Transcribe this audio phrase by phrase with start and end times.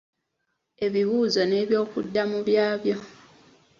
[0.85, 2.97] Ebibuuzo n'ebyokuddamu byabyo.